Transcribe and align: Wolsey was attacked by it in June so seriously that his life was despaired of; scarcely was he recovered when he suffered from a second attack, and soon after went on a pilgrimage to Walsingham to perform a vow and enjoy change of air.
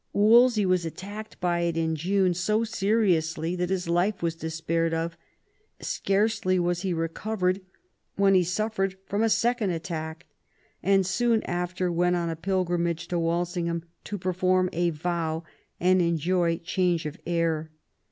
Wolsey 0.13 0.65
was 0.65 0.83
attacked 0.83 1.39
by 1.39 1.59
it 1.59 1.77
in 1.77 1.95
June 1.95 2.33
so 2.33 2.63
seriously 2.63 3.55
that 3.55 3.69
his 3.69 3.87
life 3.87 4.23
was 4.23 4.33
despaired 4.33 4.95
of; 4.95 5.15
scarcely 5.79 6.57
was 6.57 6.81
he 6.81 6.91
recovered 6.91 7.61
when 8.15 8.33
he 8.33 8.43
suffered 8.43 8.97
from 9.05 9.21
a 9.21 9.29
second 9.29 9.69
attack, 9.69 10.25
and 10.81 11.05
soon 11.05 11.43
after 11.43 11.91
went 11.91 12.15
on 12.15 12.31
a 12.31 12.35
pilgrimage 12.35 13.09
to 13.09 13.19
Walsingham 13.19 13.83
to 14.05 14.17
perform 14.17 14.71
a 14.73 14.89
vow 14.89 15.43
and 15.79 16.01
enjoy 16.01 16.57
change 16.57 17.05
of 17.05 17.19
air. 17.27 17.69